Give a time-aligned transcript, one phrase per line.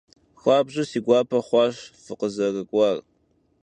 [0.41, 2.97] Xuabju si guape xhuaş fıkhızerık'uar.